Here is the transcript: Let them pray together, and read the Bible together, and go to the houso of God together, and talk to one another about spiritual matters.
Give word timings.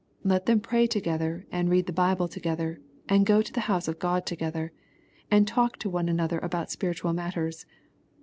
Let 0.23 0.47
them 0.47 0.61
pray 0.61 0.87
together, 0.87 1.45
and 1.51 1.69
read 1.69 1.85
the 1.85 1.93
Bible 1.93 2.27
together, 2.27 2.81
and 3.07 3.23
go 3.23 3.43
to 3.43 3.53
the 3.53 3.59
houso 3.69 3.89
of 3.91 3.99
God 3.99 4.25
together, 4.25 4.71
and 5.29 5.47
talk 5.47 5.77
to 5.77 5.91
one 5.91 6.09
another 6.09 6.39
about 6.39 6.71
spiritual 6.71 7.13
matters. 7.13 7.67